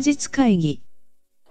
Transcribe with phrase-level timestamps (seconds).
[0.00, 0.82] 日会議。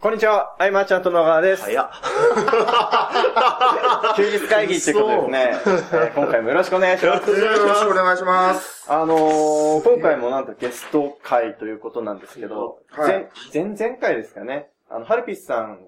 [0.01, 1.63] こんにちは、アイマーちゃんと野川です。
[1.63, 1.89] 早っ。
[4.15, 5.61] 休日会議っていうことですね。
[5.65, 7.29] えー今回もよろしくお願いします。
[7.29, 8.89] よろしくお願いします。
[8.91, 14.69] あのー、今回もなんとゲスト会ということなんですけど、はい前、前々回ですかね。
[14.89, 15.85] あの、ハルピスさん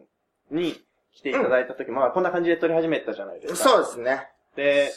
[0.52, 0.84] に
[1.14, 3.70] 来ていただいたとき、まあこんな感じで撮り始めたじゃないですか。
[3.70, 4.28] そうですね。
[4.55, 4.91] で、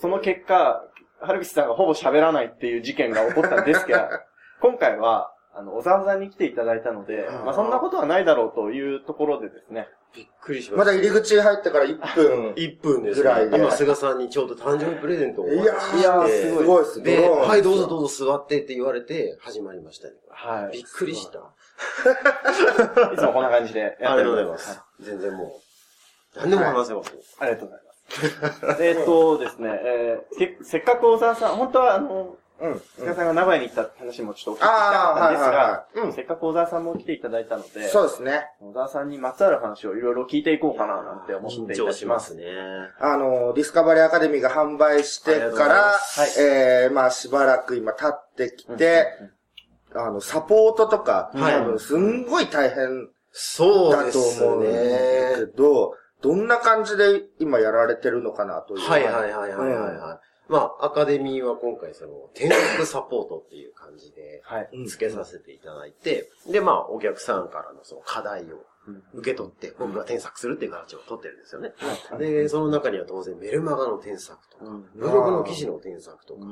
[0.00, 0.82] その結果、
[1.20, 4.24] ハルピスさんがほぼ喋らないっていう事件が起こったんですが、
[4.60, 10.78] 今回は、あの、小沢さんに来ていただいたので、まあそんなことはないだろうというところでですね、びっくりしました。
[10.78, 12.52] まだ入り口入ってから1分。
[12.58, 15.98] 1分です、ぐらいで今、菅さんにちょうど誕生日プレゼントをおいや渡しして。
[15.98, 16.28] いや
[16.58, 20.14] すごいっすで、ドローンはい、どうぞどうぞ座ってって言われて、始まりましたね。
[20.30, 20.72] はい。
[20.72, 21.38] びっくりした。
[23.12, 24.72] いつもこんな感じでやありがとうございます。
[24.72, 24.80] す。
[25.00, 25.60] 全然も
[26.36, 27.12] う、何でも話せます。
[27.38, 28.82] ありがとうございます。
[28.82, 32.82] えっとですね、えーけせっかく小沢さん、本当はあの、うん。
[32.98, 38.46] 菅さんが名古屋に行った話もちょっとお聞きしたかったんですがはいうん、せっかく小沢さんも来ていただいたので、そうですね。
[38.60, 42.36] 小沢さんにまつわる話をいろいろ聞いていこうかななんて思ってい緊た張しましますす。
[42.36, 42.44] ね。
[43.00, 49.06] あの、ディスカバリーアカデミーが販売してからます、えー、まあしばらく今経ってきて、
[49.94, 55.46] あの、サポートとか、はい多分すんごい大変だとそうです思うんだけね。
[55.56, 58.88] ど、どんな感じで今やられてるのかなという。
[58.88, 60.33] はいはいはいはいはいはい。
[60.48, 64.68] まあ、アカデミーは今回その、転職サポートっていう感じで、はい。
[64.72, 68.64] うん付けさせていただいて、で、まあ、お客さんからのその課題を
[69.14, 71.72] 受け取って、僕が添削するっていう形を取ってるんですよね。
[72.18, 74.64] で、その中には当然メルマガの添削とか、
[74.94, 76.46] ブログの記事の添削とか、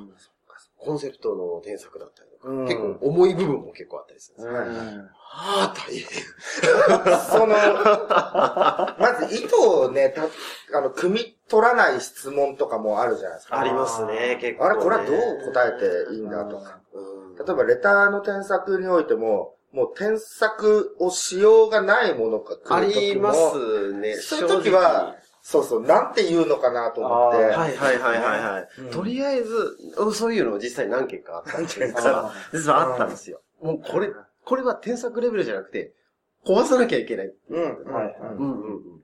[0.84, 4.52] コンセプトの添削だったりとか、うん結構重い部分も結構あったりするんですよ。
[4.52, 6.06] うんはあ、大変。
[7.19, 7.55] その、
[8.98, 10.24] まず意図をね、た、
[10.77, 13.58] あの、汲み取らない質問とかもあるじゃないですか。
[13.58, 14.70] ありますね、結構、ね。
[14.70, 16.80] あれ、これはどう答えていいんだとか。
[16.92, 24.17] うん例えば、レターの添削においても、もう添削をしようがないものがあ来る時も、りますね。
[24.17, 27.45] そういう時は、そうそう、なんて言うのかなと思って。
[27.45, 28.69] はいはいはいはいはい。
[28.79, 33.42] うんとりあえず、うんそういうの実際何件かあったんです何件か実はあったんですよ。
[33.61, 34.11] もうこれ、
[34.45, 35.95] これは添削レベルじゃなくて、
[36.47, 37.35] 壊さなきゃいけない。
[37.51, 37.63] うん。
[37.63, 39.03] はいはいうんうんうんうん。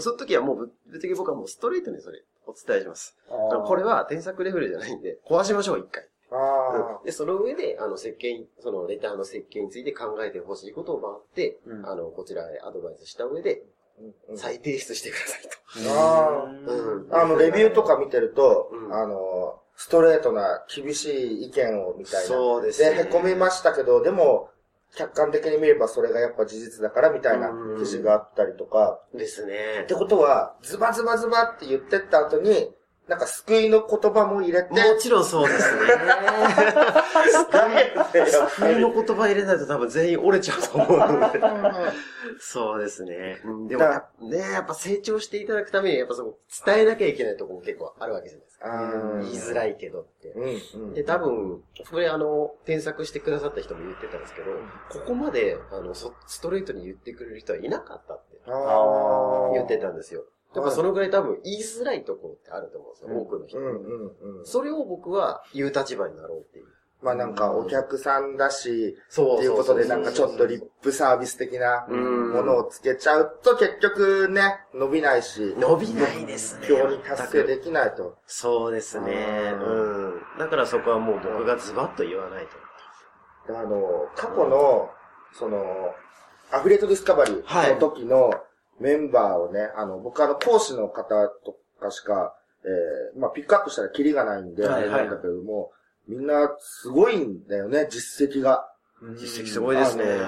[0.00, 3.16] その時はもうぶ、ぶっちゃけ僕はもうストレートにそれお伝えします。
[3.28, 6.06] これは添削レベルじゃないんで、壊しましょう、一回。
[6.32, 11.00] あで、その上で、あの、設計に、そのレターの設計について考えてほしいことを
[11.34, 13.79] 回って、うんあの、こちらへアドバイスした上で、ー
[14.36, 15.50] 再提出してくださいと。
[15.92, 22.26] あうんあの、レビューとか見てると、うんあの、ストレートな厳しい意見をみたいな。
[22.28, 24.50] そうですねで、凹みましたけど、でも、
[24.96, 29.00] 客観的に見ればそれがやっぱ事実だからみたいなうん記事があったりとか。
[29.14, 29.94] ですねって。
[29.94, 32.74] ことは、ズバズバズバって言ってった後に、
[33.10, 35.80] なんか救いの言葉も入れて、もちろんそうですね。
[38.50, 41.40] 冬の言葉入れないと多分全員折れちゃうと思うので。
[42.38, 43.40] そうですね。
[43.44, 46.34] うんでもだね、やっぱ成長していただくために、やっぱその
[46.64, 48.70] 伝えなきゃいけないところも結構あるわけじゃないですか。
[48.70, 50.28] うん言いづらいけどって。
[50.28, 54.52] うんうんで、多分、これあの、添削してくださった人も言ってたんですけど、
[54.88, 60.22] ここまで、あの、そストレートに言ってくれる人はいなかったって言ってたんですよ。
[60.54, 64.44] やっぱそのぐらい多分言いづらいところってあると思うんですよ、多くの人。
[64.44, 66.66] それを僕は言う立場になろうっていう。
[67.02, 76.66] まあなんかお客さんだし、そっていうことでなんかちょっとリップサービス的なうんものをつけちゃうと結局ね、伸びないし、伸びないですね。
[76.68, 78.18] 目標に達成できないと。
[78.26, 79.54] そうですね。
[79.54, 80.38] ううん。
[80.38, 82.46] だからそこはもう僕がズバッと言わない
[83.46, 83.56] と。
[83.56, 84.90] あの、過去の、
[85.32, 85.94] その、
[86.52, 88.30] アフィリエイトディスカバリーの時の
[88.80, 95.70] メンバーをね、あの、僕あの講師の方とかしか、えー、まあピックアップしたらキリがないんで、はいはいなんだけども、
[96.08, 98.66] みんなすごいんだよね、実績が。
[99.16, 100.04] 実績すごいですね。
[100.04, 100.18] 例え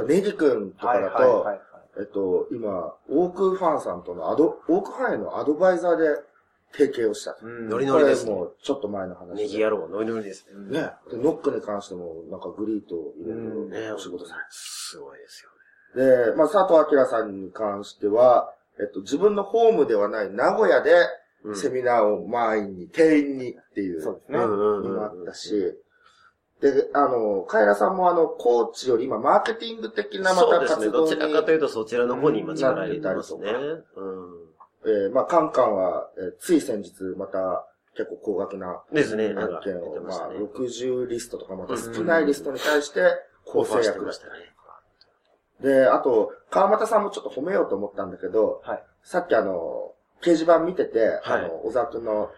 [0.00, 1.60] ばネギ君とかだと、はいはいはいはい
[1.98, 6.04] えっと、今、オークファンさんとのアド、オークファンへのアドバイザーで
[6.72, 7.36] 提携をした。
[7.42, 8.32] うんノリノリですね。
[8.32, 9.42] もうちょっと前の話で。
[9.44, 10.80] ネギ野郎はノリノリですね。
[10.80, 10.90] ね。
[11.10, 15.55] で、ノックに関しても、なんかグリートを入れうんて、お仕事されすごいですよね。
[15.55, 15.55] て。
[15.96, 24.38] で、まあ、佐藤明さんに関しては、えっと、自分のホームではない名古屋で、うんセミナーを満員に、定員にっていうそうですね。
[24.38, 25.78] うんうんうんのもあったし、
[26.60, 30.60] で、あの、カエラさんもあの、コーチより今、マーケティング的なまた。
[30.60, 33.50] 活動にどちらかというとそちらの方に今力入れてますね。
[33.50, 33.84] うん。
[34.86, 37.66] えーまあ、カンカンは、えーつい先日、また、
[37.96, 39.28] 結構高額なですね。
[39.28, 39.60] 案なんか
[40.00, 40.38] ままあ、したね。
[40.38, 43.02] 60リストとかまた少ないリストに対して、
[43.44, 44.32] 構成役だっましたね。
[45.60, 52.30] で、あと、川又さんもちょっと褒めようと思ったんだけど、はいさっきあの、掲示板見てて、はいあの、小沢くんの、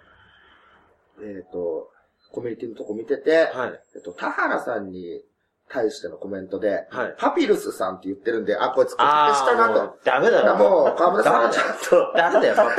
[1.23, 1.91] えっ、と、
[2.31, 3.81] コミュニティのとこ見てて、はい。
[3.97, 5.23] えっと、田原さんに
[5.71, 7.15] 対してのコメントで、はい。
[7.19, 9.99] パピルスさんって言ってるんで、あ、こいつコピペしたなと。
[10.05, 10.57] ダメだよ。
[10.57, 12.71] もう、川村さんはちゃんと、ダメだよ、パパ。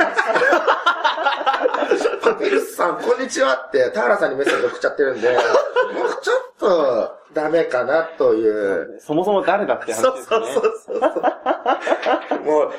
[2.30, 5.42] パピルスさん、こんにちはって、田原さんにメッセージ送っちゃってるんで、 もう
[6.22, 9.00] ちょっと、ダメかなという。
[9.00, 10.52] そもそも誰だって話ですよね。
[10.52, 11.00] そうそう。
[12.44, 12.72] も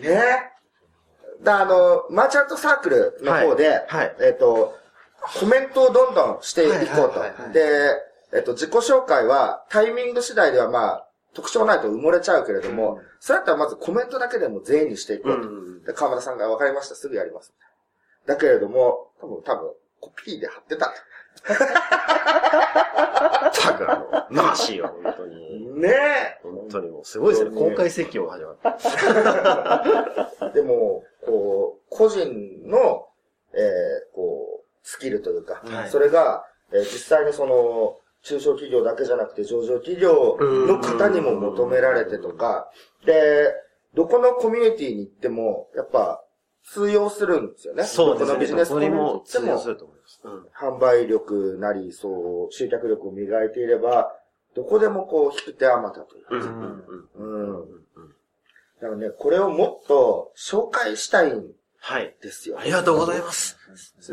[0.00, 0.52] ね。
[1.42, 4.16] だあの、マーチャントサークルの方で、はい。
[4.20, 4.74] えっ、と、
[5.38, 7.50] コメントをどんどんしていこうはいはいはいはと。
[7.50, 7.62] いで、
[8.34, 15.48] えっ、と、自己紹介はタイミング次第ではまあ、特徴ないと埋もれちゃうけれども、それだったらまずコメントだけでも全員にしていこうと。
[15.48, 15.82] うん。
[15.84, 17.52] で、川村さんが分かりました、すぐやります。
[18.26, 20.92] だけれども、多分、多分、コピーで貼ってた。
[23.62, 25.80] タグ、あの、マーシーは本当に。
[25.80, 27.50] ね本当にもうすごいですね。
[27.50, 28.78] 本当に公開説教が始まった。
[30.50, 30.54] え。
[30.54, 32.24] でも、こう、個人
[32.68, 33.06] の、
[33.54, 42.70] えー、こう、スキルというか、はいそれが、えー実際にその、中小企業だけじゃなくて上場企業の方にも求められてとか、
[43.04, 43.52] で、
[43.94, 46.22] どこのコミュニティに行っても、やっぱ、
[46.64, 47.84] 通用するんですよね。
[47.84, 48.26] そうですね。
[48.26, 50.20] どこのビジネスコミュニティにも通用す、ると思います。
[50.24, 50.76] うん。
[50.76, 54.14] 販売力なり、そう、集客力を磨いていれば、
[54.54, 56.34] どこでもこう、引く手あまたというか。
[56.34, 56.42] うん。
[56.42, 56.84] うん。
[57.14, 57.60] うん。
[57.60, 57.68] うん。
[58.80, 61.52] だからね、これをもっと紹介したいん。
[61.84, 62.14] はい。
[62.22, 62.64] ですよあ。
[62.64, 63.56] りがとうございます。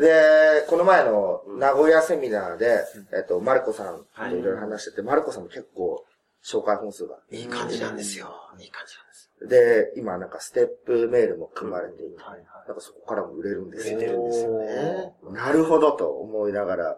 [0.00, 3.98] で、この前の名古屋セミナーで、えっと、マルコさん。
[3.98, 5.44] とはいいろいろ話してて、マルコさん。
[5.44, 6.04] も結構
[6.44, 7.16] 紹介本数が。
[7.30, 7.96] いい感じなん。
[7.96, 8.26] ですよ。
[8.58, 9.06] いい感じなん。
[9.06, 9.09] です。
[9.48, 15.12] で、今なんかステップメールも組まれていて、はいはいなんかそこからも売れるんですよ売れてるんですよね。
[15.32, 16.96] なるほどと思いながら、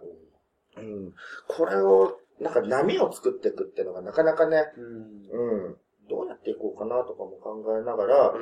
[0.77, 1.13] うん。
[1.49, 5.77] これを、なんか波を作っていくっていうのがなかなかね、うんうん。
[6.11, 8.39] どうやっていこうかなとかも考えながら、う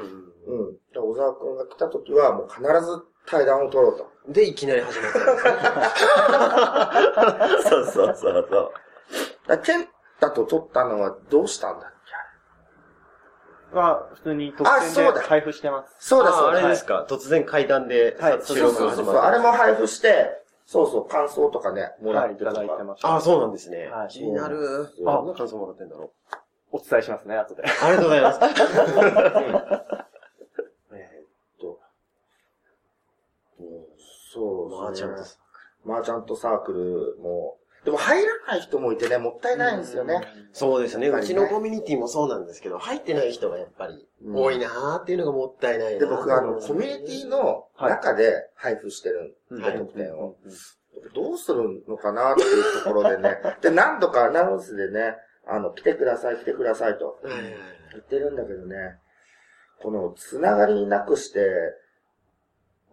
[0.47, 0.77] うん。
[0.93, 2.67] で小沢くんが来た時はもう必ず
[3.27, 4.31] 対談を取ろうと。
[4.31, 4.33] ん。
[4.33, 5.45] で、いきなり始まったんです
[7.69, 7.71] ね。
[7.71, 8.73] そうそうそうそう。
[9.47, 9.87] だケン
[10.21, 12.00] タと取ったのはどうしたんだっけ
[13.77, 15.95] は、普通に特あ典そうだで配布してます。
[16.09, 16.61] そうだああそうだ。
[16.63, 17.07] れですか。
[17.09, 18.87] 突然階段ではい収そうそうそうそう。
[18.87, 19.27] 録が始まった。
[19.27, 20.31] あれも配布して、
[20.67, 22.53] そうそう、感想とかね、もらってとか。
[22.53, 23.09] ただいてました。
[23.09, 24.09] ああ、そうなんですねはい。
[24.09, 24.89] 気になる。
[25.07, 26.13] あどんな感想もらってんだろ
[26.73, 27.63] お伝えしますね、後で。
[27.63, 27.67] う。
[27.83, 28.41] ありがとうございます。
[30.93, 31.81] えーっと、
[34.33, 35.41] そうマーチャントですね。
[35.85, 40.21] マーチャントサークルも、でも入らない人もいてね、もったいないんですよね。
[40.53, 41.09] そうですね。
[41.09, 50.37] うちのコミュニティもそうなんですけど、入ってない人がやっぱりうん多いなーっていうのがもったいないなで、僕あの、コミュニティの中で配布してるんで、はい特典を。
[51.15, 53.39] どうするのかなっていうところでね。
[53.63, 55.17] で、何度かアナウンスでね、
[55.47, 57.19] あの、来てください、来てくださいと
[57.93, 58.99] 言ってるんだけどね、
[59.83, 61.41] このつながりなくして、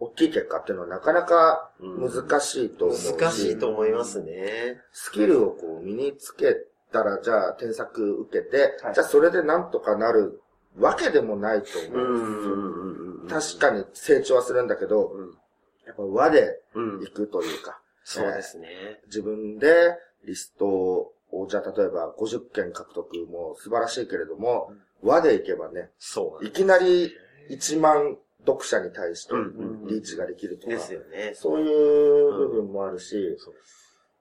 [0.00, 4.80] 大きい結果っていうのはなかなか難しいと思うし、難しいと思いますね。
[4.92, 6.56] スキルをこう身につけ
[6.92, 10.40] たら、じゃあ添削受けて、はいじゃあそれでなんとかなる
[10.78, 13.26] わけでもないと思ううんん。
[13.26, 13.58] ですよ。
[13.60, 15.38] 確かに成長はするんだけど、うん
[15.86, 19.00] やっぱ輪でうん行くというか、そうですね。
[19.06, 21.12] 自分でリストを、
[21.48, 24.72] じゃあ例えば50件獲得も素晴らしいけれども、
[25.02, 27.10] 輪で行けばね、そういきなり
[27.50, 28.18] 1万
[28.48, 31.32] 読者に対してうんリーチができるとか、ですよね。
[31.34, 33.36] そういう部分もあるし、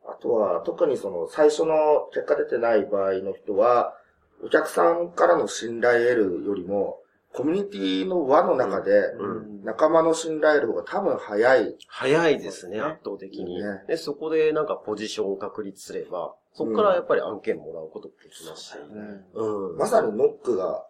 [0.07, 3.95] あとは特にその最初の結果出てない場合の人は、
[4.43, 7.01] お客さんからの信頼得るよりも、
[7.33, 11.75] コミュニティの輪の中で、うん仲間の信頼得る方が多分早い。
[11.87, 13.83] 早いですね、圧倒的にね。
[13.87, 18.75] で、そこでなんかポジションを確立すれば、そこからやっぱり案件もらうこともできますし。
[19.33, 19.77] うんうん。
[19.77, 20.85] まさにノックが、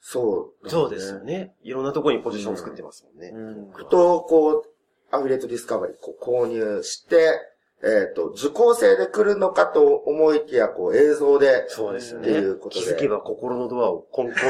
[0.00, 1.20] そう、そうですよ。
[1.20, 1.54] ね。
[1.62, 3.28] いろんなところにポジションを作ってますもんね。
[3.34, 4.64] うんふと、こう、
[5.10, 7.38] アフィリエイトディスカバリー、こう購入して、
[7.82, 14.40] えっ、と、受講生で来るのかと思いきや、こう、映像で、そうですよっていねうことで気づけば心のドアをコンコンと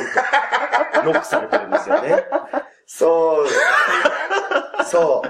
[1.05, 2.25] ノックされてるんですよね。
[2.87, 3.65] そうですね。
[4.91, 5.23] そ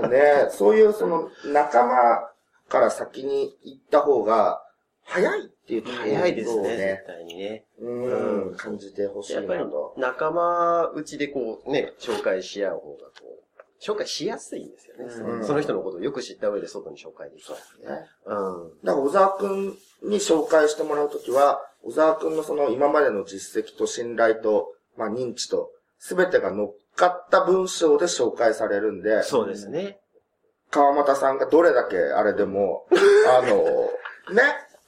[0.00, 0.08] う。
[0.08, 2.30] ね、そういうその仲間
[2.68, 4.61] から先に行った方が
[5.04, 7.64] 早いっていう早いですね、絶対にね。
[7.80, 9.94] うん、感じてほしいなやっぱりと。
[9.98, 15.04] 仲間内でこうね、紹介し合う方がこう、紹介しやすいんですよね。
[15.04, 17.54] うんその人のことをよく知った上で外に紹介できる。
[17.90, 18.06] ね。
[18.26, 18.70] うん。
[18.84, 19.66] だから小沢くん
[20.04, 29.98] に紹介してもらうときは、小沢くんのその今までの実績と信頼と、まあ認知と、すべてが乗っかった文章で紹介されるんで、そうですね。
[30.70, 32.86] 川又さんがどれだけあれでも、
[33.28, 33.54] あの、
[34.34, 34.42] ね、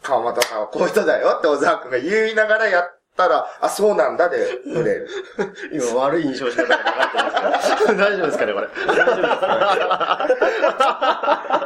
[0.05, 5.09] 川又さんはこういう人だよって小沢くんが言いながらやったら、あ、そうなんだで売れる。
[5.73, 6.85] 今悪い印象しかなかっ
[7.41, 8.69] たです 大丈夫ですかね、これ？
[8.87, 10.29] 大丈夫ですか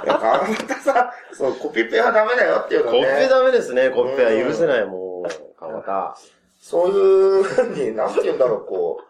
[0.05, 3.29] いや、川又さん、そう、コピペはダメだよっていうのコッペね。
[3.29, 3.91] ダメですね。
[3.91, 5.59] コッペは許せない、もう。
[5.59, 6.33] 川端。
[6.61, 9.01] そういうふうに、なんて言うんだろう、こ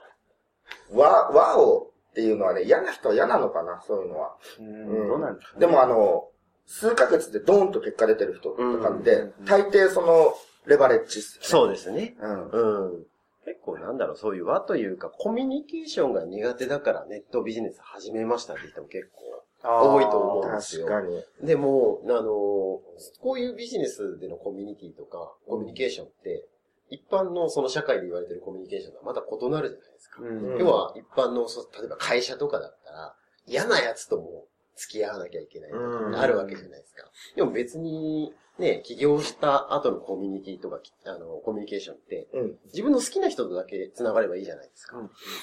[0.93, 4.35] う、和、和をっていうのはね、嫌な人は嫌なのかな、そういうのは。
[4.59, 6.29] うん、どうなんですかねでもあの、
[6.69, 10.35] 数ヶ月でドーンと結果出てる人とかって、うん大抵その、
[10.67, 11.47] レバレッジっすよね。
[11.49, 12.15] そうですね。
[12.21, 12.49] うん。
[12.51, 13.07] うん。
[13.47, 19.11] 結構なんだろう、そういう和というか、コミュニケーションが苦手だからネットビジネス始めましたって人も結
[19.63, 20.87] 構多いと思うんですよ。
[20.87, 21.09] 確か
[21.41, 21.47] に。
[21.47, 22.83] でも、あの、こ
[23.37, 26.47] ういうビジネスでのコミュニティとか、コミュニケーションって、
[26.91, 30.23] 一般のその社会で言われてるコミュニケーションとはまた異なるじゃないですか。
[30.23, 34.48] うん要は、一般の、そ例えば会社とかだったら、嫌なやつとも
[34.79, 37.11] 付き合わなきゃいけないとうんかあるわけじゃないですか。
[37.37, 42.59] でも別に、ね、起業した後のコミュニティとか、あの、コミュニケーションって、うん。
[42.67, 44.99] 自分の好きな人とだけ繋がればいいじゃないですか。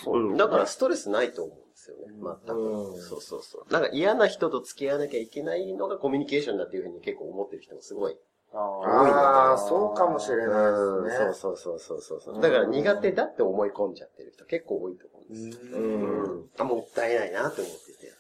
[0.08, 0.38] うん。
[0.38, 2.04] だからストレスないと思うんですよね。
[2.46, 3.02] 全うんく。
[3.02, 3.74] そうそうそう。
[3.74, 8.18] なんか嫌な人と付き合わなきゃいけないのがコミュニケーションだっていうふうに結構思ってる人もすごい
[8.54, 11.34] あああ、そうかもしれないうんですね。
[11.34, 12.42] そうそうそうそうそう。
[12.42, 15.60] だから苦手だって思い込んじゃってる人結構多いと思うんです。
[15.60, 15.78] う。
[15.78, 16.50] うんん。
[16.58, 18.14] あ、もったいないなって思ってて。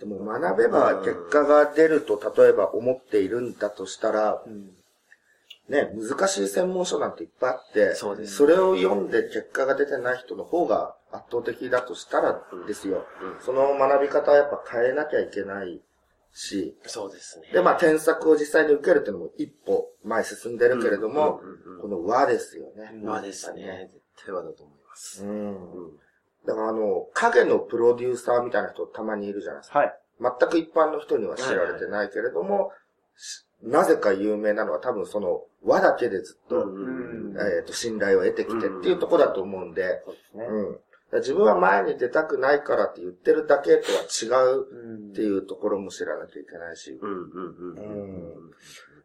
[0.00, 4.70] だってもう学べば結果が出ると例えば思っているんだとしたら、うん
[5.68, 13.06] ね、難しい専門書なんていっぱいあって、そうですそれを読んで結果が出てない人の方が圧倒的だとしたらですよ。
[13.22, 15.80] うんその学び方はやっぱ変えなきゃいけない
[16.32, 17.46] し、そうですね。
[17.52, 21.40] で、まあ、添削を実際に受けるっていうのも一歩前進んでるけれども、
[21.80, 22.90] この和ですよね。
[22.94, 23.90] うん和ですね。
[23.92, 25.24] 絶対和だと思います。
[25.24, 25.56] うん。
[26.44, 29.78] うんだからあの、影のプロデューサーみたいな人たまにいるじゃないですか。
[29.80, 29.94] はい。
[30.20, 32.72] 全く一般の人には知られてないけれども、
[33.16, 37.36] しなぜか有名なのは多分その和だけでずっと、うん。
[37.58, 41.20] えっ、と、信頼を得てきてっていうところだと思うんで、そうん。
[41.20, 47.10] 自分は前に出たくないからって言ってるだけとは違ううんっていうところも知らなきゃいけないし、うん。
[47.10, 47.26] うん。
[47.32, 47.76] うん。
[47.76, 48.50] うん。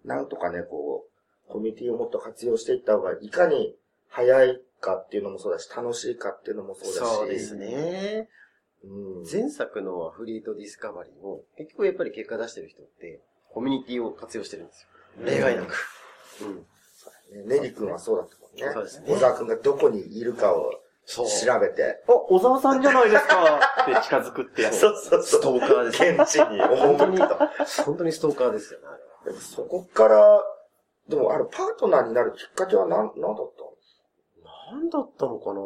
[0.05, 1.05] なんとかね、こ
[1.49, 3.75] う、コミュニティをもっと活用していった方が、いかに
[4.07, 7.15] 早いかっていうのもそうだし、楽しいかっていうのもそうだし。
[7.15, 8.29] そうですね。
[8.83, 9.23] うん。
[9.29, 15.25] 前作のアフリートディスカバリーも、結局やっぱり結果出してる人って、コミュニティを活用してるんですよ。
[15.25, 15.73] 例外なく。
[16.41, 16.55] うん。
[16.55, 18.73] ねネリ君はそうだったもんね。
[18.73, 20.71] そうですね小沢君がどこにいるかを
[21.05, 21.27] そう。
[21.27, 22.03] 調べて。
[22.07, 24.79] あ、小沢さんじゃないですか って近づくってやつ。
[24.79, 26.17] そうそうストーカーですね。
[26.21, 27.17] 現地に本当に
[27.85, 28.85] 本当にストーカーですよね、
[29.39, 30.43] そこから、
[31.07, 33.75] でもあれ、パートナーになるきっかけは何、何だったの？
[34.72, 35.60] 何だったのかな？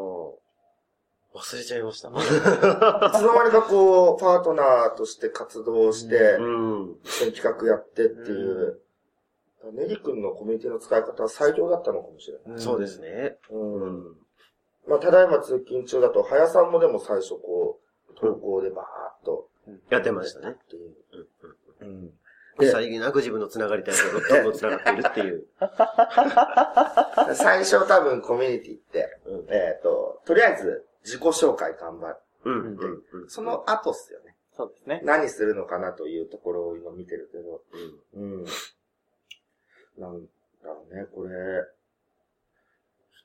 [1.36, 2.10] 忘れちゃいました。
[2.10, 7.00] いつの間にかこう、パートナーとして活動して、うん。
[7.03, 8.82] 一緒に企画やってっていう。
[9.74, 12.60] ネリ君のコミュニティの使い方は最強だったのかもしれない。
[12.60, 13.38] そうですね。
[13.51, 13.82] うん。
[13.82, 14.18] うん。
[14.88, 17.79] まあ、ただいま通勤中だと、早さんもでも最初こ
[18.10, 19.50] う、投稿でバーっと。
[19.89, 20.58] やってましたね。
[20.60, 20.96] っていう。
[21.82, 22.13] うん。
[22.60, 25.48] で、さりげなく自分の繋がりたい人とどんどん繋がっているっていう。
[27.36, 32.16] 最初多分コミュニティって、うんえっ、と、とりあえず自己紹介頑張る。
[32.46, 32.54] うん。
[32.54, 33.04] うん。
[33.22, 33.30] うん。
[33.30, 34.36] その後っすよね。
[34.56, 35.01] そうですね。
[35.04, 37.62] 何するのかなというところを今見てるけど。
[38.16, 38.46] うん。
[39.98, 40.25] なん
[40.63, 41.30] だろうね、これ。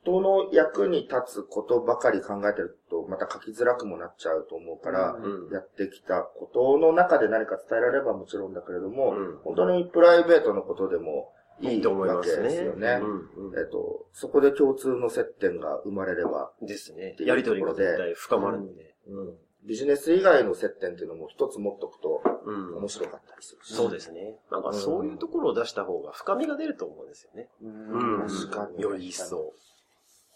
[0.04, 5.52] 人の役に立つことばかり考えてると、また書きづらくもなっちゃうと思うから、うん。
[5.52, 12.48] やってきたことの中で何か伝えられればもちろんだけれども、うん本当にプライベートのことでもいいと思いわけますね。
[12.48, 13.00] ですよね。
[13.02, 13.50] うん。
[13.50, 18.94] うんえっと、そこで共通の接点が生まれれば、ですねやりとりが絶対深まるんで。
[19.06, 19.34] うん、
[19.66, 22.76] ビジネス以外の接点っていうのも一つ持っとくとうん。
[22.76, 23.74] 面白かったりするし。
[23.74, 24.36] そうですね。
[24.50, 27.48] なんかそういうところを出した方が深みが出ると思うんですよね。
[27.62, 29.52] うん確かにより一層。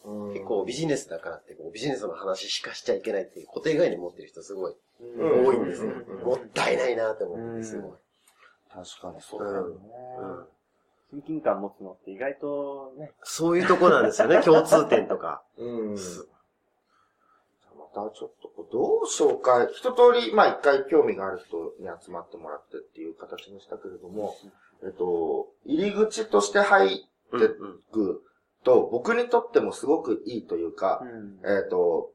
[0.04, 6.24] うん結構ビジネスだからってこうビジネスの話しかしちゃいけないっていう固定概念持ってる人すごいうん多いんですようん。
[6.24, 7.92] もったいないなって思ってすごい。
[8.70, 9.76] 確かにそうだよね。
[10.20, 10.46] うん
[11.10, 13.12] 親近感持つのって意外とね。
[13.22, 15.42] そういうとこなんですよね、 共通点とか。
[15.56, 15.94] うん。
[15.94, 15.96] ま
[17.94, 24.36] たちょっとこう、どう紹介、一通り、まあ一回興味がある人に集まってもらってっていう形にしたけれども、
[24.82, 27.48] えっと、入り口として入ってい
[27.90, 28.22] く
[28.68, 31.02] と、僕にとってもすごくいいというか、
[31.42, 32.10] えっ、と、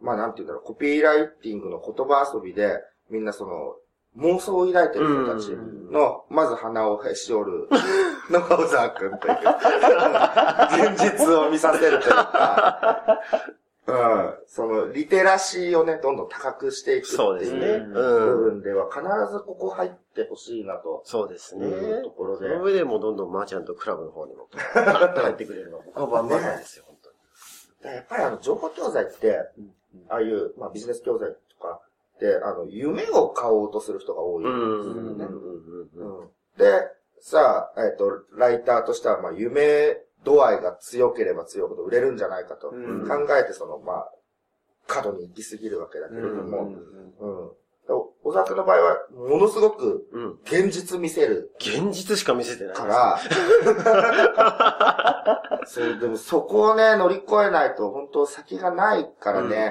[0.00, 3.76] まあなんて言うんだろう、コピーライティングの言葉遊びで、みんなその、
[4.18, 5.50] 妄想を抱いてる人たち
[5.92, 7.68] の、まず鼻をへし折る
[8.30, 9.34] のが小沢くんという、
[10.96, 13.20] 現実を見させるというか、
[13.86, 17.66] うん、その、リテラシーをね、どんどん高くしていくってそうですね。
[17.66, 17.92] いうん。
[17.92, 19.02] 分では、必
[19.32, 21.66] ずここ入ってほしいなとそうですね。
[21.66, 26.96] いうところで、その上でもうどんどんマーチャントクラブの方にも、 入ってくれれば僕は万々歳ですよ、本
[27.82, 27.94] 当に。
[27.94, 29.38] やっぱりあの、情報教材って、
[30.08, 31.80] ああいう、まあ、ビジネス教材とか
[32.18, 35.24] で、あの、夢を買おうとする人が多いんですよね。
[35.94, 36.88] うんで、
[37.20, 43.06] さあ、えっ、と、ライターとしては、まあ、夢度合いが強ければ強いほど売れるんじゃないかと考うん。
[43.38, 44.12] えて、その、まあ、
[44.88, 46.72] 過度に行き過ぎるわけだけれども、
[47.20, 47.44] うん。
[47.44, 47.50] うん。
[47.88, 50.32] 小沢君の場合は、ものすごくうん。
[50.42, 51.52] 現実見せる。
[51.60, 52.74] 現実しか見せてない。
[52.74, 53.20] から、
[55.66, 59.70] そう、でもそこをね、乗り越えないと、本当先がないからね、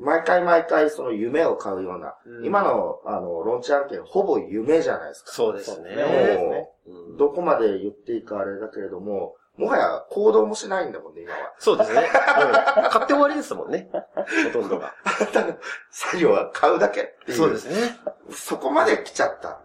[0.00, 2.44] 毎回毎回その夢を買うような、うん。
[2.44, 5.30] 今の、あの、ローンチ案件、ほぼ夢じゃないですか。
[5.30, 5.94] そうですね。
[7.16, 11.38] どこまで言っていいかあれだけれども、もはや行動もしないんだもんね、今は。
[11.58, 12.00] そうですね。
[12.00, 13.90] うん買って終わりですもんね。
[14.52, 14.94] ほとんどが。
[15.92, 17.36] 作業は買うだけっていう。
[17.36, 17.96] そうですね。
[18.30, 19.56] そこまで来ちゃったっ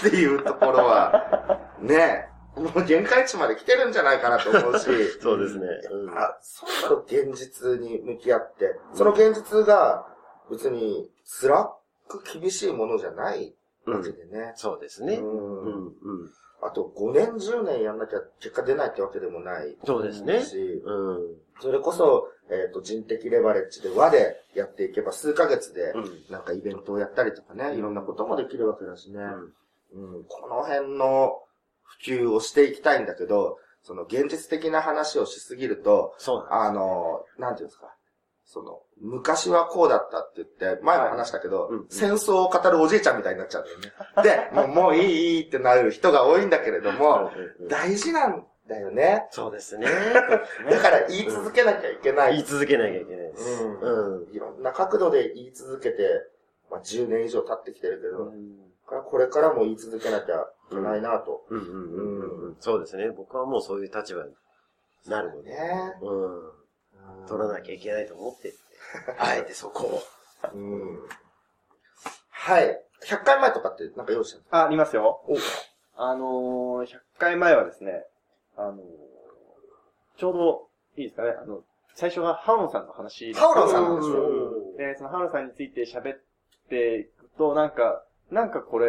[0.00, 4.86] ていうところは、 ねもう限界値まで来てるんじゃないかなと思うし、
[5.20, 5.66] そうですね。
[5.90, 10.06] うんあ、そろそろ現実に向き合って、その現実が
[10.50, 11.10] 別に
[11.42, 11.70] 辛
[12.08, 13.54] く厳しいものじゃない
[13.86, 14.52] わけでね。
[14.56, 15.16] そうですね。
[15.16, 16.32] ううんんうん。
[16.64, 20.42] あと5年10年やんなきゃ結果出ないってわけでもないそうですね。
[20.42, 21.36] し、うん。
[21.60, 26.32] それこそ、えっ、と、人的レバレッジで輪でやっていけば数ヶ月で、うん。
[26.32, 29.20] なんかイベントをやったりとかね、いろんなこともできるわけだしね。
[29.92, 31.38] うん、この辺の
[31.82, 37.94] 普及をしていきたいんだけど、その現実的な話をしすぎると、そうあの、なんていうんですか。
[38.46, 44.50] その、昔はこうだったって言って、前も話したけど、はいうん戦争を語るおじいちゃんみたいになっちゃうんだよね。
[44.50, 49.26] で、 もうもういいいいってなる人が多いんだけれども、うん大事なんだよね。
[49.30, 49.86] そうですね。
[50.70, 52.32] だから言い続けなきゃいけない。
[52.34, 53.64] 言い続けなきゃいけないです。
[53.64, 54.34] うんうん。
[54.34, 56.26] いろんな角度で言い続けて、
[56.70, 60.36] まあ、10年以上経ってきてるけど、これからも言い続けなきゃ
[60.70, 61.44] いけないなと。
[61.48, 62.56] うんうんうんうん。
[62.60, 63.10] そうですね。
[63.10, 64.34] 僕はもうそういう立場に
[65.06, 65.50] なるので。
[65.50, 66.50] ねうん。
[67.26, 68.58] 取らなきゃいけないと思ってって。
[69.18, 70.02] あえてそこを。
[70.54, 70.98] うん。
[72.30, 72.80] はい。
[73.06, 75.36] 100回前とかってなんか用意してるあ、ありますよお。
[75.96, 78.04] あのー、100回前はですね、
[78.56, 78.78] あのー、
[80.18, 81.60] ちょうど、いいですかね、あの、
[81.94, 84.30] 最初がハウロンさんの話ハウロンさんなんですよ。
[84.78, 86.20] で、そのハウロンさんについて喋っ
[86.68, 88.88] ていくと、なんか、なんかこれ、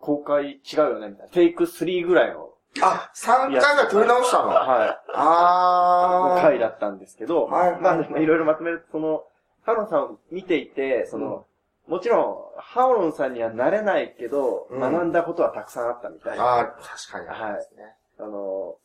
[0.00, 1.32] 公開違うよね、みたいな。
[1.32, 2.49] テイク3ぐらいの、
[2.82, 4.48] あ、3回が撮り直したの？
[4.48, 5.12] はい。
[5.14, 6.42] あー。
[6.42, 9.24] 回だったんですけど、はいまあ、いろいろまとめると、その、
[9.62, 11.46] ハウロンさんを見ていて、その、
[11.88, 16.60] もちろん、ハウロンさんにはなれないけど、うん学んだことはたくさんあったみたいな。
[16.60, 17.82] あー、確かにありますね。
[18.18, 18.76] あの、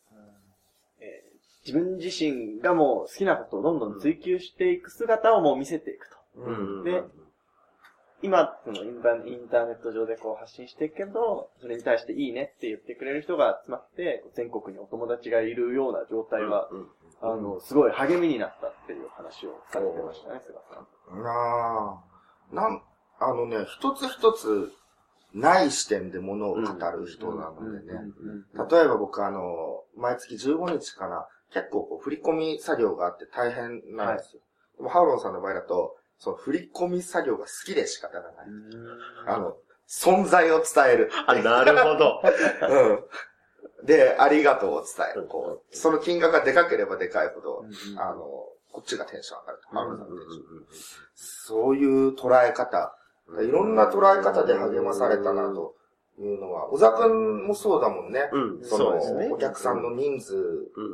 [0.99, 6.17] えー自分自身がもう好きなことをどんどん追求していく姿をもう見せていくと。
[6.35, 6.83] うん。
[6.83, 7.01] で
[8.21, 16.87] 今、そのインターインターネット上でこう発信していくけど、それに対していいねって言ってくれる人が集まって、全国にお友達がいるような状態は、うん
[17.21, 21.23] あの、すごい励みになったっていう話をされてましたね、菅さん。
[21.23, 22.01] な
[22.51, 22.81] あなん、
[23.19, 24.71] あのね、一つ一つ、
[25.33, 27.99] ない視点でものを語る人なのでね。
[28.71, 34.41] 例えば僕あの、毎月15日かな、結構こう振り込み作業があって大変なんですよ。
[34.77, 38.47] でもハウロンさんの場合だと、その振り込み作業が好きで仕方がない。
[39.27, 41.11] あの、存在を伝える。
[41.27, 42.21] あ、なるほど。
[42.69, 43.85] うん。
[43.85, 45.27] で、ありがとうを伝える。
[45.27, 47.65] こう、その金額がでかければでかいほど、
[47.97, 48.19] あの、
[48.71, 49.67] こっちがテンション上がると。
[49.69, 50.65] ハウロンさんのテンション。
[51.15, 52.97] そういう捉え方。
[53.41, 55.75] いろんな捉え方で励まされたなと
[56.19, 58.29] いうのは、小沢くんもそうだもんね。
[58.31, 59.29] うん、そのそうですね。
[59.31, 60.33] お客さんの人数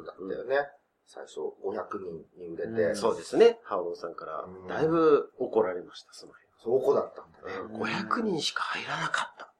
[0.05, 0.69] だったよね。
[1.07, 3.59] 最初500人に売れて、うんそうですね。
[3.63, 6.33] ハオロンさんからうん、だいぶ怒られました、その
[6.63, 7.67] そこだったんだね。
[7.73, 7.91] 辺。
[7.91, 9.51] 500人しか入らなかった。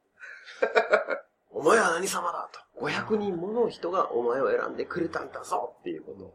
[1.50, 2.86] お前は何様だと。
[2.86, 6.34] 500人もの人がお前を選んでくれたんだぞっていうことを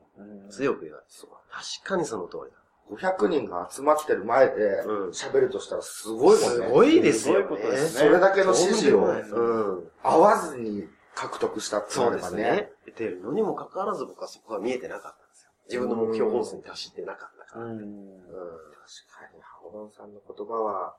[0.51, 1.13] 強く言われて。
[1.51, 2.59] 確かにその通りだ。
[2.91, 6.67] 500人が集まってる前でうん喋るとしたらすごいもんね。
[6.67, 7.43] すごいですよね。
[7.45, 9.83] すごいことですねそれだけの支持を。
[10.03, 12.37] 合わずに獲得したってそうなればね。
[12.37, 12.71] ですね。
[12.87, 15.51] 得てるのにもかかわらず僕はそこが見えてなかったんですよ。
[15.69, 17.65] 自分の目標本数に達してなかったから。
[17.65, 17.75] うん。
[17.75, 20.95] 確かに、ハオロンさんの言葉は、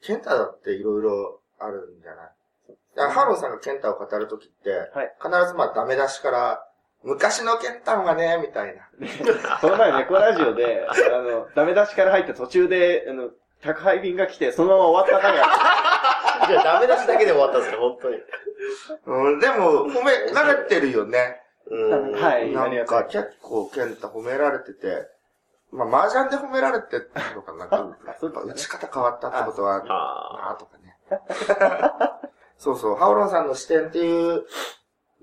[0.00, 2.30] ケンタだっていろいろあるんじゃない？
[2.96, 6.64] だからハロンさんがケンタを語るときって、はい必ずまあダメ出しから、
[7.02, 8.88] 昔のケンタンはね、みたいな。
[9.60, 13.30] この前、猫ラジオで、あの、ダメ出しから入って途中で、あの、
[13.62, 15.50] 宅配便が来て、そのまま終わった回があっ
[16.48, 18.16] いや、ダメ出しだけで終わったんですよ、本当に。
[19.06, 21.40] うん、でも、褒められてるよね。
[21.70, 22.12] うん。
[22.12, 25.06] はいなんか、結構、ケンタ褒められてて、
[25.70, 27.66] まあ、麻雀で褒められてたのかな。
[27.66, 28.18] なんか、た。
[28.18, 28.66] そうやっぱ打ち。
[28.68, 30.96] 方変わったってことは、あなあとかね。
[32.56, 34.46] そうそう、ハオロンさんの視点っていう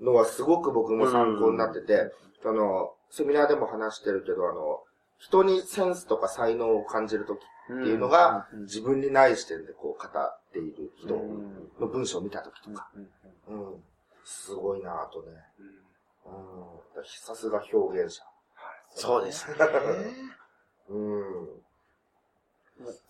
[0.00, 2.12] のはすごく僕も参考になってて、
[2.42, 4.82] その、セミナーでも話してるけど、あの、
[5.18, 11.14] 人にセンスとか才能を感じるときっていうのが、自分にない視点でこう語っている人
[11.80, 12.88] の文章を見たときとか、
[13.48, 13.82] うん。
[14.24, 15.32] すごいなぁとね。
[16.26, 17.04] うん。
[17.04, 18.22] さすが表現者。
[18.90, 19.56] そうですね。
[20.88, 21.62] うん。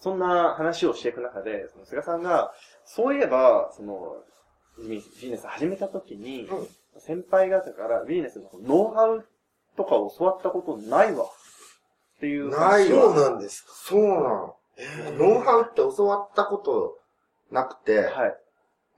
[0.00, 4.16] そんな話をしていく中で、その菅さんが、そういえば、その、
[4.78, 9.26] ビジネス始めた時に、うん、先輩方からビジネスのノウハウ
[9.76, 11.26] とかを教わったことないわ。
[12.16, 12.48] っていう。
[12.48, 13.02] ないわ。
[13.02, 13.72] そうなんですか。
[13.72, 14.56] そうなの。
[15.18, 16.98] ノウハウって教わったこと
[17.50, 18.36] なくて、はい。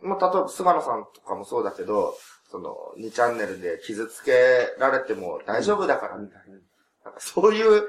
[0.00, 2.14] まあ、例えば、菅野さんとかもそうだけど、
[2.50, 4.32] その、2チャンネルで傷つけ
[4.78, 6.54] られても大丈夫だからみたいな。
[7.04, 7.88] なんかそういう、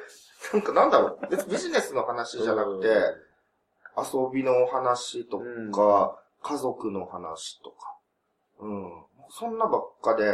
[0.54, 2.88] なんかなんだろう、別にビジネスの話じゃなくて、
[3.98, 7.98] 遊びの話とか、家族の話とか、
[8.60, 9.06] うん。
[9.30, 10.26] そんなばっかで、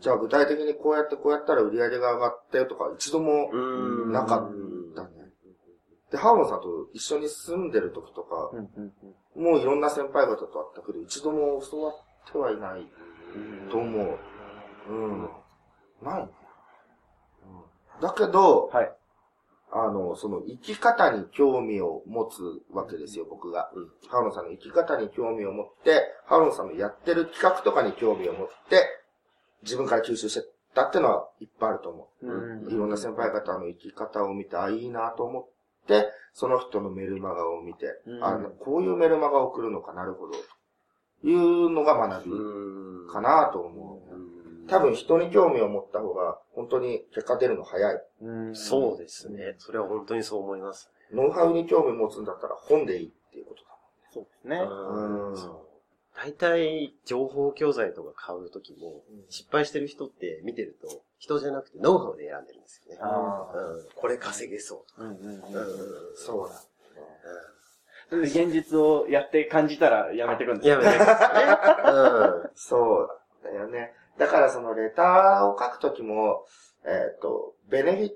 [0.00, 3.50] じゃあ具体的にこうやってこうやったら売り上げが上がったよとか一度も
[4.10, 5.08] なかったね。
[6.10, 8.50] で、ハーモンさんと一緒に住んでる時とか、
[9.34, 12.86] もういろんな先輩方と会ったけど、一度も教わってはいない
[13.70, 14.18] と思う。
[14.88, 15.30] うん。
[16.02, 16.28] ないね。
[17.96, 18.92] うん、だけど、はい。
[19.76, 23.72] あの、その生き方に興味を持つわけですよ、僕が。
[23.74, 28.86] うん、ハロンさんの生き方に興味を持って、ハロンさんのやってる企画とかに興味を持って、
[29.64, 32.26] 自分から吸収してたってのはいっぱいあると思う。
[32.26, 35.46] うん、いろんな先輩方の生き方を見て、あ、いいなと思っ
[35.88, 43.93] て、その人のメルマガを見て、うん、あこういうメルマガを送るのかなるほど、というのが学びかなと思う。
[44.68, 48.02] 多分人に興味を持った方が、本当に結果出るの早い。
[48.54, 49.54] そうですね。
[49.58, 50.90] それは本当にそう思います。
[51.12, 53.68] ノウハウに興味持つんだったら本でいいっていうことだ
[54.12, 55.64] そうですね。
[56.16, 63.00] 大体、情報教材とか買うときも、失敗してる人って見てると、人じゃなくてノウハウで選んでるんですよね。
[63.02, 65.66] うん、これ稼げそうとか。
[66.14, 66.62] そうだ。
[68.22, 71.16] 現実をやって感じたらやめてくんですやめてくんですね。
[72.54, 73.08] そう
[73.42, 73.92] だよね。
[74.18, 76.44] だからそのレターを書くときも、
[76.84, 78.10] えっ、ー、と、ベネフィッ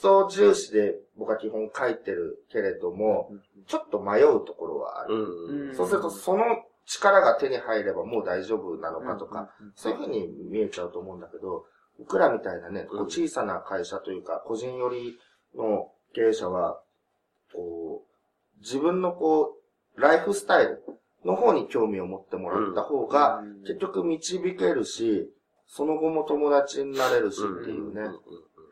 [0.00, 3.30] ト重視で僕は基本書いてるけれども、
[3.66, 5.74] ちょっと迷うところはある。
[5.76, 6.44] そうするとその
[6.86, 11.64] 力が手に入ればもう大丈夫なのかとか、そういうふうに見えちゃうと思うんだけど、
[11.98, 15.18] 僕らみたいなね、小さな会社というか、個人寄り
[15.56, 16.80] の経営者は、
[17.52, 19.56] こう、自分のこ
[19.96, 20.82] う、ライフスタイル
[21.24, 25.30] の方に興味を持ってもらった方が、結局導けるし、
[25.66, 28.08] その後も友達になれるしっていうね。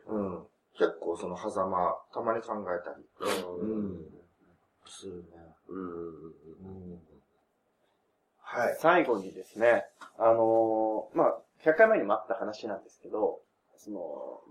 [0.07, 0.43] うん。
[0.77, 3.05] 結構その狭間、たまに考えたり。
[3.61, 4.05] うん。
[4.87, 5.23] するね。
[5.69, 6.99] うん。
[8.39, 8.77] はい。
[8.79, 9.85] 最後にですね、
[10.17, 13.41] あのー、まあ、100回前にもあった話なんですけど、
[13.77, 13.99] その、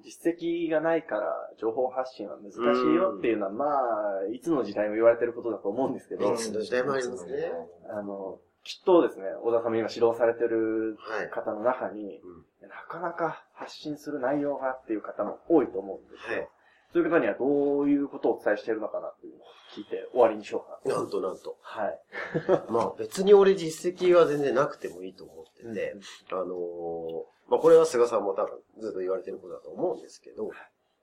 [0.04, 7.50] 実績がないから情報発信は難しいよっていうのは、まあ、いつの時代も言われてることだと思うんですけど、いつの時代もありますね。
[7.90, 10.96] あの、きっとですね、小田さんも今指導されてる
[11.31, 12.20] 方の中に、はい
[12.62, 16.38] うん、なかなか発信する内容がっていう方も多いと思うんですよ。
[16.38, 16.48] はい、
[16.94, 19.46] そういう方にはどういうことをお伝えしているのかなっていうのを
[19.77, 20.96] 聞いて終わりにしようかな。
[20.96, 21.59] なんとなんと。
[21.61, 22.00] はい。
[22.72, 25.96] まあ別に俺実績は全然なくてもいいと思ってて、
[26.31, 30.50] うん、あのー、まあこれは菅さんも多分ずっと言われてることだと思うんですけど、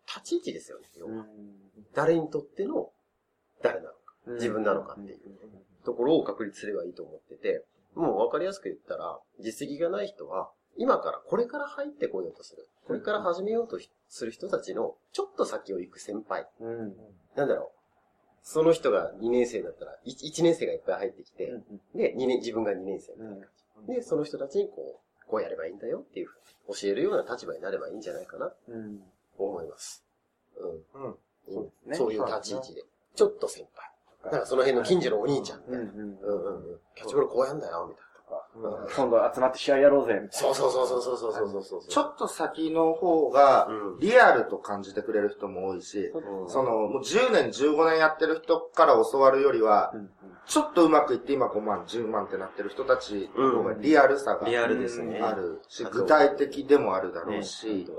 [0.07, 1.27] 立ち位置ですよね、要は。
[1.93, 2.91] 誰にとっての
[3.61, 3.97] 誰なのか、
[4.31, 5.19] 自分なのかっていう。
[5.83, 7.65] ところを確立すればいいと思ってて、
[7.95, 12.67] もうわかりやすく言ったら、実績がない人は、今からこれから入ってこようとする。
[12.87, 16.47] これから始めようとする人たちの、ちょっと先を行く先輩。
[16.59, 16.95] うん、
[17.35, 17.81] なんだろう。
[18.43, 23.47] その人が2年生だったら1、1年生がいっぱい入ってきて、うん、で、2年、自分が2年生みたいな感
[23.87, 23.93] じ。
[23.93, 26.39] で、その人たちにこう、こうやればいいんだよっていうふう
[26.71, 29.03] に教えるような立場になればいいんじゃないかな、うん、
[29.37, 30.03] 思います。
[30.57, 31.05] うん。
[31.05, 31.15] うん。
[31.47, 31.95] そうですね。
[31.95, 32.83] そういう立ち位置で。
[33.15, 33.90] ちょっと先輩。
[34.23, 35.91] だからその辺の近所のお兄ちゃんみたいな。
[35.91, 36.15] うんうんうん。
[36.95, 38.07] キャッチボールこうやんだよ、みたいな。
[38.95, 40.31] 今度集まって試合やろうぜ、みたいな。
[40.31, 43.67] そうそうそうそうそうそうそうちょっと先の方が、
[43.99, 46.13] リアルと感じてくれる人も多いし、
[46.47, 49.93] その、もう10年、15年やってる人から教わるよりは、
[50.45, 55.19] ちょっとうまくいって今5万、10万ってなってる人たちの方がリアルさが、リアルですね。
[55.19, 57.89] あるし、具体的でもあるだろうし、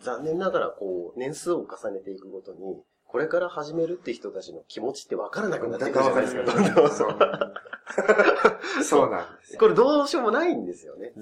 [0.00, 6.90] 残念ながらこう、年数を重ねていくごとに、これから始めるって人たちの気持ちって分からなくなってくるじゃないですか、どんどん。
[8.82, 11.12] そうなんですこれどうしようもないんですよね。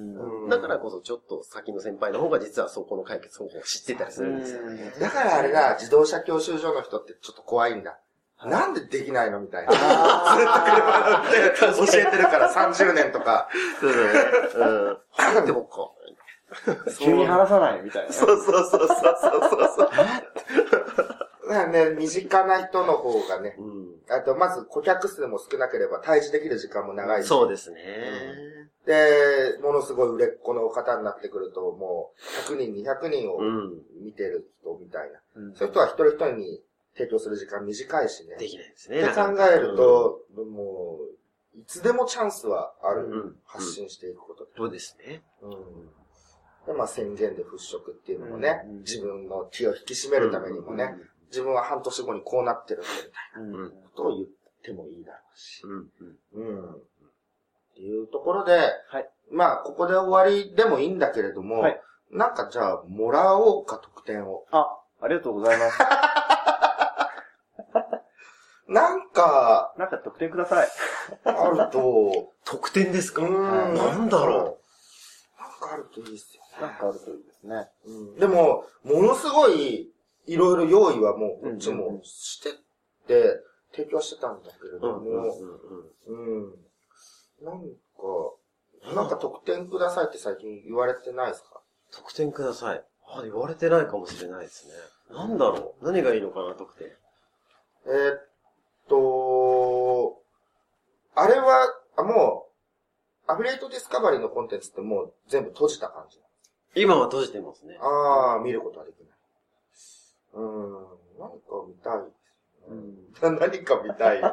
[0.49, 4.93] だからこそちょっと先の先輩の方が実はそこの解決方法を知ってたりするんですよね。
[5.01, 7.99] だからあれだ、自動車教習所の人ってちょっと怖いんだ。
[8.45, 9.73] なんでできないのみたいな。
[9.73, 13.49] ずっと車乗って教えてるから30年とか。
[13.81, 15.41] そうだね。
[15.41, 15.47] うん。
[15.47, 15.91] でもか。
[16.99, 18.13] 急に話さないみたいな。
[18.13, 18.99] そうそうそうそうそう
[19.77, 19.91] そう。
[21.51, 23.89] まあね、身近な人の方がね、うん。
[24.09, 27.27] あと、まず顧客数も少なければ対峙できる時間も長いし。
[27.27, 27.83] そうですね。
[28.87, 32.13] で、ものすごい売れっ子の方になってくると、も
[32.49, 33.83] う、100人、200人をうん。
[34.01, 35.19] 見てる人みたいな。
[35.35, 36.63] うんそういう人は一人一人に
[36.97, 38.37] 提供する時間短いしね。
[38.37, 39.03] できないですね。
[39.03, 40.99] って考えると、も
[41.57, 43.07] う、いつでもチャンスはある。
[43.07, 43.37] うん、うん。
[43.45, 44.53] 発信していくことで。
[44.57, 45.25] そうですね。
[45.43, 45.51] うん。
[46.67, 50.95] で、まあ宣言で払拭っていうのもね、うん自分の気を引き締めるためにもね、
[51.31, 52.89] 自分は半年後にこうなってるんだ
[53.41, 53.63] みたい。
[53.65, 54.27] なことを言っ
[54.63, 55.63] てもいいだろうし。
[55.65, 55.91] うん。
[56.35, 56.59] うん。
[56.59, 56.75] うん。
[56.75, 56.79] っ
[57.75, 58.53] ていうところで、
[58.89, 61.81] はいまあ、ここで終わりでもいいんだけれども、はい
[62.13, 64.45] なんかじゃあ、もらおうか、得点を。
[64.51, 65.79] あ、ありがとうございます。
[68.67, 70.69] なんか、なんか得点ください。
[71.25, 73.23] あると、得点ですか？
[73.23, 74.59] うーん、なんだろ
[75.39, 75.41] う。
[75.41, 76.43] なんかあるといいっすよ。
[76.61, 77.69] なんかあるといいですね。
[77.87, 79.90] うん、でも、ものすごい、
[80.27, 82.53] いろいろ用意はもう、こっちもしてっ
[83.07, 83.41] て、
[83.73, 84.99] 提供してたんだけれど。
[84.99, 85.37] も、
[86.07, 86.55] うん。
[87.43, 91.61] なんか、なんか得点くださいって最近言われてないですか？
[91.93, 92.85] 得点ください。
[93.09, 94.73] あ、言われてないかもしれないですね。
[95.15, 95.85] なんだろう？
[95.85, 96.89] 何がいいのかな、得点。
[96.89, 98.29] えーっ
[98.89, 100.21] と、
[101.15, 102.47] あれは、あ、も
[103.29, 106.19] う、アフィリエイトディスカバリーのコンテンツってもう全部閉じた感じ。
[106.75, 107.79] 今は閉じてますね。
[107.81, 109.09] ああ、見ることはできない。
[110.33, 110.87] うーん、
[111.19, 112.03] 何か見たい。
[112.69, 112.97] うん。
[113.21, 114.21] 何か見たい。
[114.21, 114.31] だ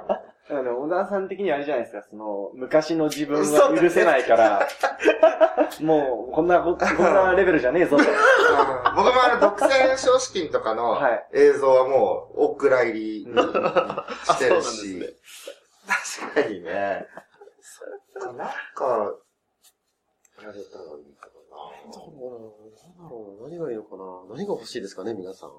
[0.56, 4.68] からね、小田さん的にはあれじゃないですか、その、昔の自分は許せないから、
[5.82, 15.14] もう、こんなこ、こんなレベルじゃねえぞ僕もあの、独占賞資金とかのはい映像はもう、お蔵入りにしてるしで。
[16.24, 17.08] 確かにね。
[17.62, 19.16] そっか、なんか、
[20.42, 25.52] やれたらいいかなんだろうななんだろうな何がいいのかな何が欲しいですかね、皆さん。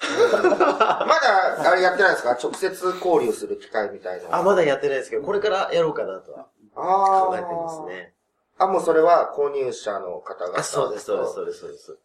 [0.00, 0.56] な。
[1.06, 2.32] まだ、あれやってないですか？
[2.42, 4.36] 直接交流する機会みたいな。
[4.38, 7.80] あ、まだやってないですけど、これからやろうかなとは考えてます。
[7.82, 8.14] ね。
[8.58, 10.58] あ、もうそれは購入者の方々。
[10.58, 11.96] あ、そうです、そうです、そうでです、そうです。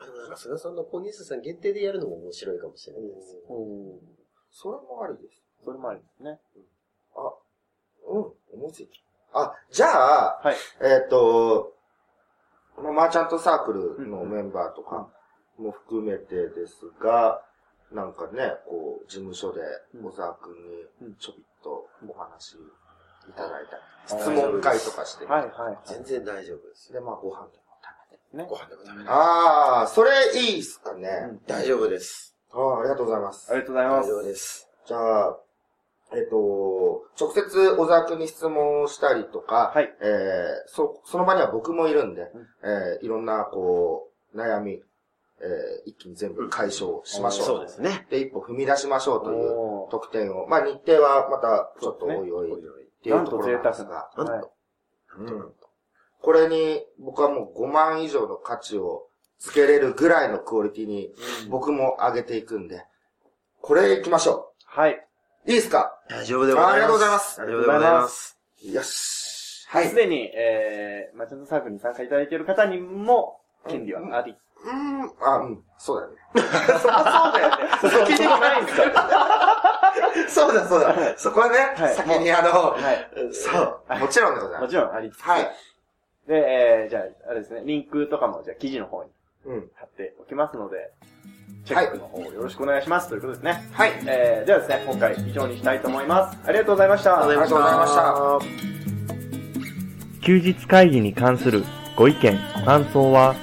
[0.00, 3.36] あでもなんか、菅さんの購入者さん限定でやるのも面白いかもしれないです。
[3.48, 4.00] うん。
[4.50, 5.42] それもありです。
[5.64, 6.40] それもありですね。
[8.06, 8.88] うん、思いつい
[9.32, 9.40] た。
[9.40, 10.56] あ、じゃあ、はい。
[10.80, 11.74] えっ、と、
[12.76, 15.08] まあマーチャントサークルのメンバーとか
[15.58, 17.42] も含めてですが、
[17.92, 19.60] なんかね、こう、事務所で
[19.94, 20.52] うん小沢くん
[21.02, 25.78] うんにちょびっとお話いただいたり、うん質問会とかして、はい、はい。
[25.84, 26.92] 全然大丈夫です。
[26.92, 27.62] で、まあご飯でも
[28.32, 28.56] 食ねご。
[28.56, 29.10] 飯でも食べべて。
[29.10, 31.08] ああ、それいいっすかね。
[31.30, 32.34] うん大丈夫です。
[32.52, 33.54] ああ、ありがとうございますあ。
[33.54, 34.16] りがとうございます大丈。
[34.18, 34.68] 夫です。
[34.86, 35.38] じゃあ、
[36.12, 44.82] えっ、と、直接小沢くんに質問をしたりとか、はいえーそ、その場には僕もいるんで、うんえーいろんな、こう、悩み、
[45.42, 47.46] えー一気に全部解消しましょう。
[47.46, 48.06] そうですね。
[48.10, 50.46] で、一歩踏み出しましょうという特典を。
[50.46, 52.56] まあ、日程はまた、ちょっとおいおいっ
[53.02, 54.42] ていうところなんですが、なんと、はい
[55.18, 55.52] うん
[56.22, 59.06] これに僕はもう5万以上の価値を
[59.38, 61.14] つけれるぐらいのクオリティに
[61.48, 62.84] 僕も上げていくんで、
[63.62, 64.92] これ行きましょはい。
[65.46, 65.50] う。
[65.50, 65.98] いいですか？
[66.10, 66.74] 大丈夫でございます。
[66.74, 68.38] ありがとうございます大丈夫でございます。
[68.62, 69.66] よし。
[69.70, 69.88] はい。
[69.88, 74.36] すでに、えー、マーチャントサークルに参加いただいている方にも、権利はあり。
[74.62, 76.16] うーん、あ、うん、そうだよね。
[76.80, 76.92] そう
[77.32, 78.08] だよね。
[78.08, 79.92] 先にもないんですか
[80.28, 81.14] そうだ、そうだ。
[81.16, 83.34] そこはね、はい先にあの、はい。
[83.34, 84.70] そう、もちろんでございもます。
[84.70, 85.20] ちろんありつつ。
[85.22, 85.50] はい。
[86.28, 89.10] で、えー、じゃあ、あれですね、リンクとかも、じゃあ記事の方に
[89.46, 89.70] うん。
[89.74, 90.92] 貼っておきますので、
[91.64, 93.68] チェックの方よろしくお願いします、ということですね。
[93.72, 93.92] はい。
[94.06, 96.38] えー、ではですね、今回以上にしたいと思います。
[96.46, 97.24] ありがとうございました。
[97.24, 98.38] ありがとうございました。
[100.24, 101.64] 休日会議に関する
[101.96, 103.34] ご意見、ご感想は、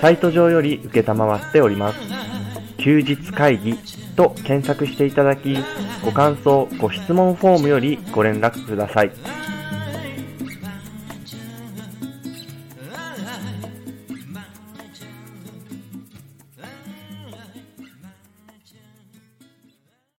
[0.00, 1.98] サイト上より受けたまわっております。
[2.78, 3.74] 休日会議
[4.16, 5.56] と検索していただき、
[6.04, 9.10] ご感想、ご質問フォームよりご連絡ください。